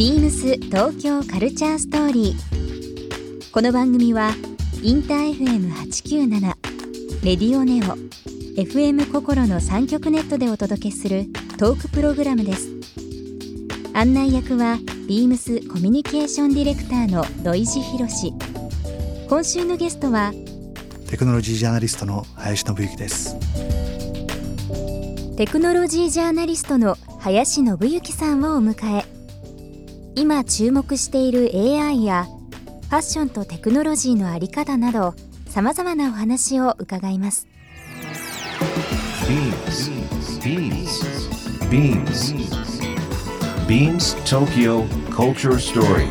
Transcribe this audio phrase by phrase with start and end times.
[0.00, 3.52] ビームス東京カルチャーストーリー。
[3.52, 4.30] この番組は
[4.82, 6.40] インター FM897
[7.22, 7.98] レディオネオ
[8.58, 11.26] FM 心の三極ネットでお届けする
[11.58, 12.70] トークプログラムです。
[13.92, 18.32] 案内役はビームスコミュニケーションディレクターの土井博志。
[19.28, 20.32] 今週のゲストは
[21.10, 23.36] テクノロジージャーナリストの林信之です
[25.36, 29.09] テクノロジージャーナリストの林信之さんをお迎え
[30.20, 32.26] 今注目している AI や
[32.90, 35.14] ファッションとテクノロジーのあり方など
[35.46, 37.48] さまざまなお話を伺います
[43.62, 46.10] BeamsBeamsBeamsTokyo Culture Story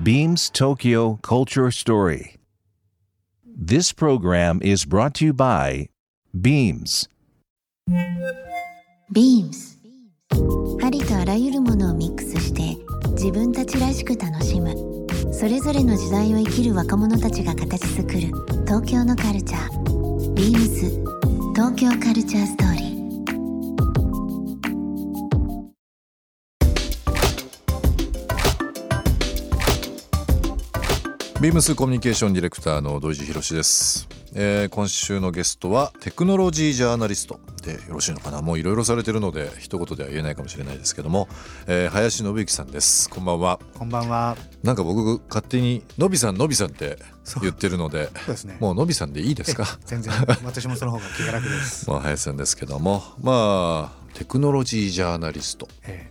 [0.00, 2.36] Beams Tokyo Culture Story
[3.44, 5.88] This program is brought to you by
[6.32, 7.08] Beams
[9.12, 9.75] Beams
[10.82, 12.76] ありとあらゆるものをミックスして
[13.12, 14.74] 自分たちらしく楽しむ。
[15.32, 18.20] それぞれの時代を生きる若者たちが形作る。
[18.64, 20.34] 東京のカルチャー。
[20.34, 21.04] Beams
[21.54, 22.86] 東京カルチャーストーリー。
[31.40, 37.38] ビームスコミュニケーションディレクターの土井博です、えー今週のゲストはテクノロジージャーナリスト。
[37.66, 38.40] でよろしいのかな？
[38.40, 41.28] もういろいろされてるので一言では言えないかもしれないですけども、
[41.66, 43.10] えー林信之さんです。
[43.10, 43.58] こんばんは。
[43.74, 44.36] こんばんは。
[44.62, 46.98] なんか僕勝手にのびさんのびさんって
[47.42, 48.56] 言ってるのでそうですね。
[48.60, 49.66] もうのびさんでいいですか？
[49.84, 50.12] 全然。
[50.44, 53.02] 私もその方が気が楽です、 まあ林さんですけども。
[53.20, 55.68] まあテクノロジージャーナリスト。
[55.86, 56.10] え。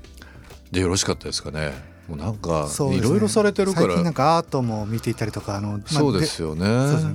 [0.72, 1.95] でよろしかったですかね？
[2.08, 6.66] もうなんかいろいろされてるか最近なんらかアートも見ていたりとかあの、まあそうですよね。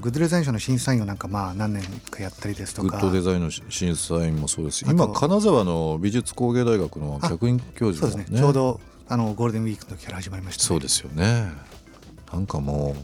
[0.01, 2.89] グッドデザイン賞の審査員をなんかまあ何年かやったりですとか。
[2.89, 8.19] グッドデザインの審査員もそうです今金沢の美術工芸大学の客員教授もね。
[8.19, 8.39] そうですね。
[8.39, 11.53] ちょうどあのゴールデンウィークの時から始まりました、ね、そうですよね。
[12.33, 13.03] なんかもう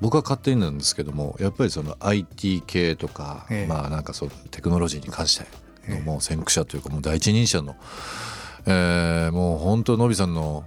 [0.00, 3.66] 僕は勝手になんですけどもやっぱりその IT 系とか、ええ。
[3.66, 5.44] まあなんかそうテクノロジーに関して
[5.90, 6.02] のええ。
[6.02, 7.76] もう先駆者というかもう第一人者の、
[8.66, 10.64] えーもう本当のびさんの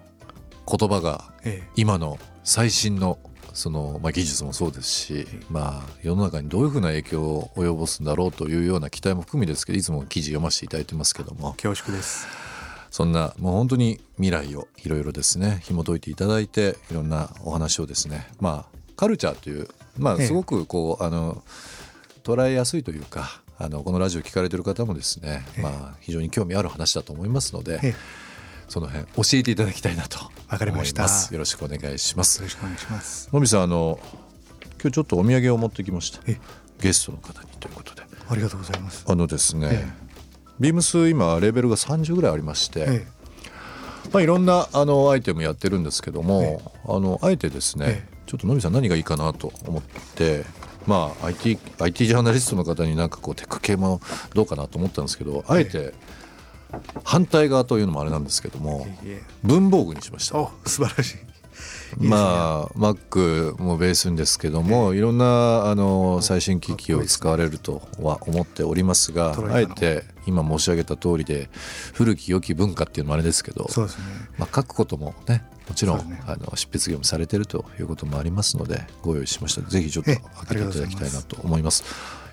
[0.69, 3.19] 言葉がえ今の最新の
[3.53, 11.55] その、まあ、技術もそうですし、まあ、世の中にどういうふうな影響を及ぼすんだろうというような期待も含みですけどいつも記事読ませていただいてますけども。
[11.57, 12.27] え恐縮です。
[12.89, 20.23] そんなもう本当に未来をいろいろですね紐解いていただいていろんなお話をですねまあカルチャーというまええ。
[20.23, 21.43] あすごくこうあの
[22.23, 25.61] 捉えやすいというかあのこのラジオ聞かれてる方もですね、ええ。
[25.61, 27.95] まあ非常に興味ある話だと思いますので、ええ
[28.69, 31.03] その辺教えていただきたいなとわかりました。
[31.03, 32.37] よろしくお願いします。
[32.37, 33.29] よろしくお願いします。
[33.33, 33.99] のびさんあの
[34.81, 36.19] 今日ちょっとお土産を持ってきました。
[36.27, 36.39] え
[36.79, 38.03] ゲストの方にということで。
[38.29, 39.05] ありがとうございます。
[39.07, 39.87] あのですね、え
[40.59, 43.07] ビームス今レベルが30ぐらいありまして、え
[44.13, 49.81] まあ、いろんなあのアイテムやってるんですけども、えあのあえてですね、えちょっとのびさん何がいいかなと思っ
[50.15, 50.45] て、
[50.85, 54.01] まあ、IT, IT ジャーナリストの方になんかこうテク系も
[54.35, 55.93] どうかなと思ったんですけどあえて
[57.03, 58.87] 反対側というのもあれなんですけども
[59.43, 60.37] 文房具にしました。
[60.37, 61.29] お素晴らしい。
[61.97, 62.09] いいね。
[62.09, 71.49] まあ Mac もベースんですけども、いろんなあの最新機器を使われるとは思っておりますがあえて今申し上げた通りで
[71.93, 74.03] 古き良き文化っていうのもあれですけどそうですね。
[74.37, 79.61] まあ、書くこともねもちろん、あの執筆業務されてるということもありますのでご用意しました。
[79.69, 81.83] ぜひちょっとえ開えけていただきたいなと思います。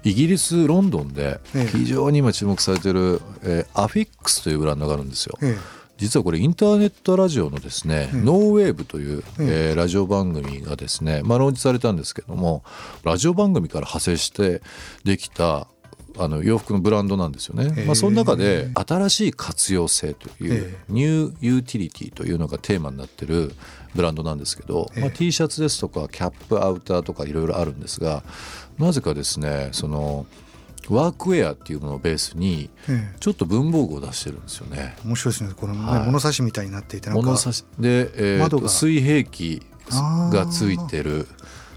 [0.06, 1.66] イギリスロンドンでええ。
[1.66, 5.36] 非常に今注目されてる、えー AFFIX というブランドがあるんですよ。
[5.42, 5.56] え
[5.98, 9.72] 実はこれインターネットラジオのですね、うん Know Wave という、ええ。
[9.72, 12.62] ーラジオ番組がですね、まあ、ローンチされたんですけども
[13.02, 14.62] ラジオ番組から派生して
[15.04, 15.66] できた
[16.18, 17.84] あの洋服のブランドなんですよね。
[17.84, 23.52] まあ、その中で新しい活用性というえ new utility というのがテーマになってる
[23.94, 25.00] ブランドなんですけど、ええ。
[25.02, 28.22] まあ、T シャツですとかキャップアウターとかいろいろあるんですが
[28.78, 30.26] なぜかですねその
[30.88, 33.16] ワークウェアっていうものをベースにええ。
[33.18, 34.96] ちょっと文房具を出してるんですよね。
[34.98, 35.50] え面白いですね。
[35.56, 36.06] この、ねはい。
[36.06, 37.64] 物差しみたいになっていてなんか物差し。
[37.78, 38.64] で、えー窓が。
[38.64, 39.62] と水平器
[40.32, 41.26] がついてる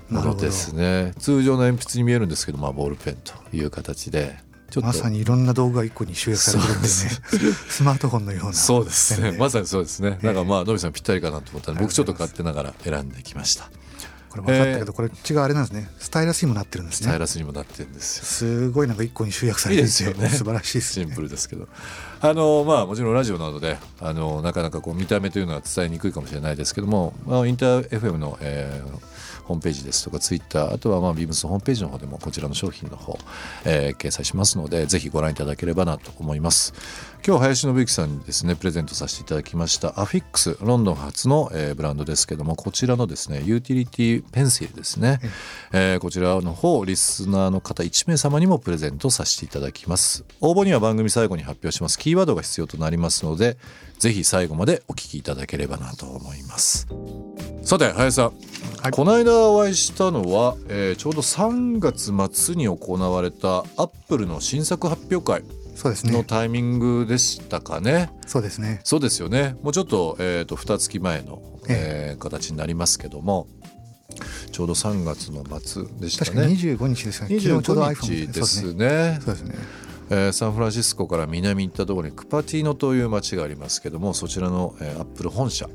[0.09, 1.13] ものですね。
[1.19, 4.37] 通常の鉛筆に見えるんですけど、まあ、ボールペンという形で。
[4.81, 7.05] まさにいろんな道具が一個に集約されてるんです。
[7.05, 8.53] ね スマートフォンのような。
[8.53, 9.31] そうですね。
[9.31, 10.19] まさにそうですね。
[10.21, 13.71] なんかまあのびさんぴったりかなと思ったので僕ちょっと勝手ながら選んできました。
[14.29, 15.89] これ分かったけど、これ違うあれなんですね。
[15.97, 17.07] スタイラスにもなってるんですね。
[17.07, 18.25] スタイラスにもなってるんですよ。
[18.25, 20.29] すごいなんか一個に集約されていていいですよね。
[20.29, 21.05] 素晴らしいですね。
[21.07, 21.67] シンプルですけど
[22.21, 29.19] あのまあもちろんラジオなどであのなかなかこう見た目というのは伝えにくいかもしれないですけども、まあ、インター FM の、えー
[29.49, 33.17] ホームページですとかツイッターあとはまあビームスホームページの方でもこちらの商品の方、
[33.65, 36.73] えー、掲載しますのでぜひご覧いただければなと思います。
[37.25, 45.19] 今日林信之さんにですねプレゼントさせていただきましたアフィックスロンドン初の、えー、ブランドですけどもこちらのですねユーティリティペンシルですね、
[45.73, 50.23] えー、こちらの方リスナーの方1名様にもプレゼントさせていただきます。
[50.39, 53.57] 応募には番組最後に発表しますキーワードが必要となりますので
[53.99, 56.87] ぜひ最後までお聞きいただければなと思います
[57.61, 58.25] さて林さん、
[58.81, 65.43] はい、この間お会いしたのは、えー、ちょうど3月末に行われたアップルの新作発表会
[65.75, 68.09] そうですねのタイミングでしたかね。
[68.27, 68.81] そうですね。
[68.83, 69.55] そうですよね。
[69.63, 73.47] もうちょっとえっ、ー、と二月前の、えー、形になりますけども。
[74.51, 76.31] ちょうど3月の末でしたね。
[76.31, 77.27] 確か25日ですね。
[77.29, 79.19] 25日ですね。
[79.21, 79.55] そうですね。
[80.09, 85.67] えー、サンフランシスコから南に行ったところにクパティーノという町がありますけどもそちらの、えー、アップル本社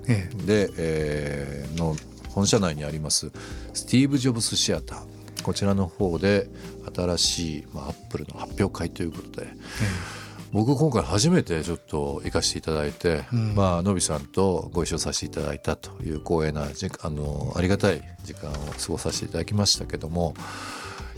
[0.45, 1.97] で、えー、の
[2.31, 3.31] 本社内にあります
[3.73, 6.49] スティーブ・ジョブスシアターこちらの方で
[6.95, 9.49] 新しい、まあ、アップルの発表会ということで、
[10.53, 20.35] 僕今回初めてちょっと行かせていただいて、うん、まあのびさんとご一緒させていただいたという光栄なあのありがたい時間を過ごさせていただきましたけども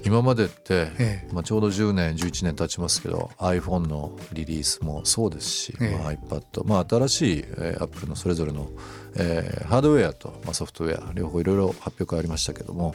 [0.06, 8.68] 今までって、ええ、まあ、ちょうど10年11年経ちますけど iPhone のリリースもそうですし、え、まあ、iPad、まあ、新しい、えー、Apple のそれぞれの、
[9.16, 12.94] えー、ハードウェアと、まあ、ソフトウェア両方いろいろ発表会ありましたけども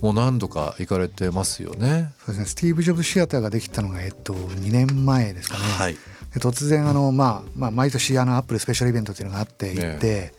[0.00, 2.12] もう何度か行かれてますよね。
[2.24, 2.44] そうですね。
[2.46, 5.64] スティーブ・ジョブシアターができたのが、えっと、2年前ですかね。
[5.64, 5.96] はい、
[6.34, 10.32] 突然あの、まあまあ、毎年あのアップルスペシャルイベントっていうのがあって行って、ね、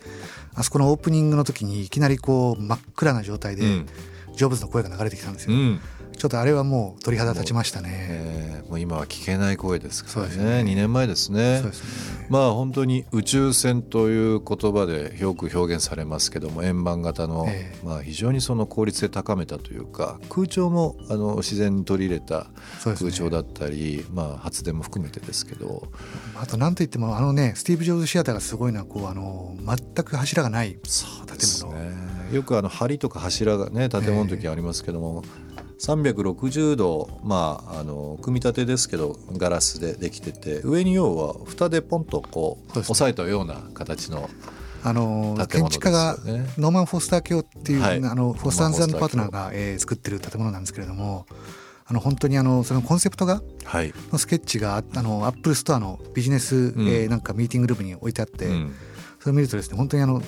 [0.54, 3.86] あそこのオープニングの時にいきなりこう真っ暗な状態で、うん、
[4.34, 5.56] ジョブズの声が流れてきたんですよ。
[5.56, 5.80] うん
[6.18, 7.90] ちょっとあれはもう鳥肌立ちましたね。
[7.92, 10.34] えー、もう今は聞けない声ですからね。
[10.34, 11.60] そうですね2年前ですね。
[11.62, 12.26] そうですね。
[12.28, 22.48] まあ本当に宇宙船という言葉でよく表現されますけども円盤型の、えー、まあ非常にその効率で高めたというか空調もあの自然に取り入れた
[22.82, 25.86] 空調だったり、ね、まあ発電も含めてですけど。
[26.34, 30.80] あと何といってもあのねスティーブ・ジョブズシアターがすごいのはこうあの全く柱がない建
[31.62, 31.72] 物。
[31.74, 31.94] ね、
[32.32, 35.22] よくあの梁とか柱がね建物の時ありますけども。
[35.24, 44.28] えー360度、まあ、あの組み立てですけどガラスでできてて上に要は蓋でポンとこう押さえたような形の
[44.84, 46.16] あの建築家が
[46.56, 51.26] ノーマン・フォスター卿っていう、はい、あのフォスターズパートナーが、えー、作ってる建物なんですけれども
[51.84, 58.74] あの本当にあのそのコンセプトが、はい、のスケッチがあのアップルストアのビジネス、うん、えー、なんかミーティングルームに置いてあって、うん、
[59.18, 60.22] それを見るとですね本当にあの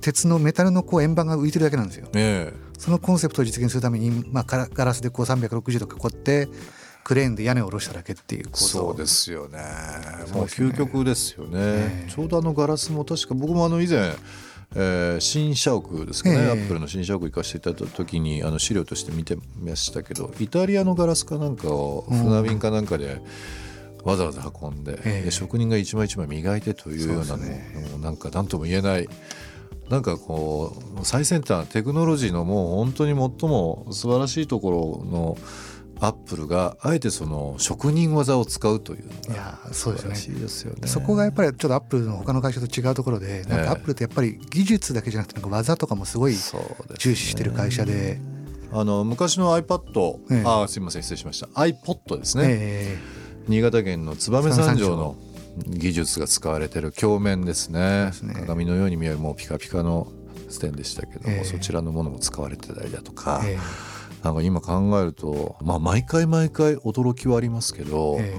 [0.00, 2.08] 鉄のメタルのこう円盤が浮いてるだけなんですよ。
[2.14, 2.52] え。
[2.62, 6.48] ーそのコンセプトを実現するために、まあ、ガラスでこう360度囲って
[7.04, 9.60] クレーンで屋根を下ろしただけっていうことそうですよね。
[10.34, 14.12] もう究極ですよね、ね、ちょうどあのガラスも確か僕もあの以前
[14.74, 23.20] えー、新社屋ですかね、えー、アップルの新社屋行かせていただいた時にあの資料として見てましたけどイタリアのガラスかなんかを船便かなんかで
[24.04, 27.66] わざわざ運んでえー、で職人が一枚一枚磨いてというようなの、ね、
[28.02, 29.08] なんか何とも言えない
[29.88, 35.38] なんかこう最先端テクノロジーのもう本当に最も素晴らしいところの
[36.00, 40.34] アップルがあえてその職人技を使うといういやそうですね。
[40.40, 40.88] ですよね。
[40.88, 46.34] そこがやっぱりちょっとアップルの他の会社と違うところでなんかアップルってやっぱり技術だけじゃなくてなんか技とかもすごい
[46.98, 48.20] 重視してる会社で。
[48.72, 51.46] あの昔の iPad、ええ、あすみません失礼しました。
[51.46, 52.98] iPod ですね、え、
[53.46, 55.16] 新潟県の燕三条の
[55.66, 58.12] 技術が使われてる鏡面ですね。
[58.40, 60.12] 鏡のように見えるもうピカピカの
[60.48, 68.36] ステンでしたけども、えー、そちらのものも使われてたりだとか、えー、なんか今考えると、まあ、毎回毎回驚きはありますけど、え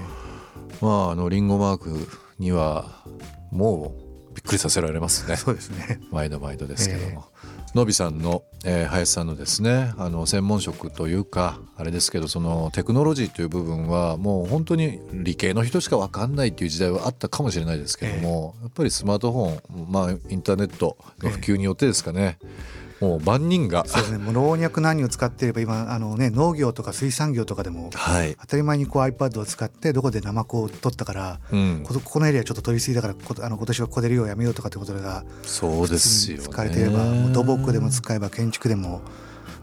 [0.80, 2.08] ー、まああのリンゴマーク
[2.38, 3.04] には
[3.50, 3.94] も
[4.30, 5.36] うびっくりさせられますね。
[5.36, 6.00] そうですね。
[6.10, 7.26] 毎度毎度ですけども。
[7.74, 23.84] のびさんの、えー、林さんのですねあの専門職というかあれですけどそのテクノロジーという部分はもう本当に理系の人しか分かんないっていう時代はあったかもしれないですけども、えー、やっぱりスマートフォン、まあ、インターネットの普及によってですかね、えーもう万人が。
[23.86, 24.18] そうですね。
[24.18, 39.00] もう老若男女を使っていれば今あの、ね、農業とか水産業とかでも、はい、当たり前にこう iPad を使ってどこでナマコを取ったから、うん、ここのエリアちょっと取りすぎだからこあの今年はここで量をやめようとかってことがそうですよ、ね、使えていれば土木でも使えば建築でも。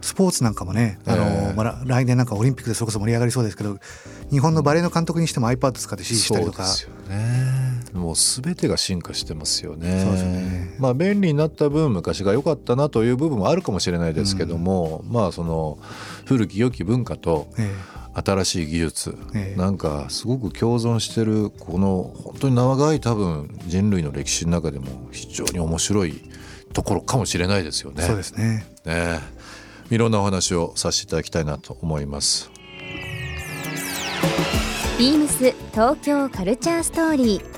[0.01, 3.79] スポーツなんかもね、あの、えー、まあ、来年なんかオリンピックでそれこそ盛り上がりそうですけど
[4.29, 6.65] 日本のバレーの監督にしても iPad 使って指示したりとか。
[6.65, 7.64] そうですよね
[7.95, 10.03] もう全てが進化してますよね。
[10.05, 10.75] ね。
[10.79, 15.77] まあ便利になった分昔が良かったなという部分もあるかもしれないですけども、うん、まあその
[16.25, 17.47] 古き良き文化と
[18.13, 26.21] 新しい技術、えー、なんかすごく共存してるこの本当に長い多分人類の歴史の中でも非常に面白い
[26.73, 28.03] ところかもしれないですよね。
[28.03, 28.65] そうですね。
[28.85, 29.19] ね
[29.89, 32.49] いろんなお話をさせていただきたいなと思います。
[34.97, 37.54] ビームス東京カルチャーストーリー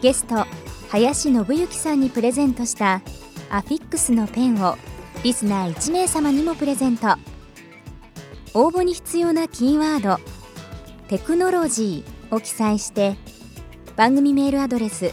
[0.00, 0.46] ゲスト
[0.90, 3.02] 林信之さんにプレゼントした
[3.50, 4.76] アフィックスのペンを
[5.24, 7.16] リスナー1名様にもプレゼント。
[8.54, 10.18] 応募に必要なキーワード
[11.08, 13.18] 「テクノロジー」を記載して
[13.96, 15.12] 番組メールアドレス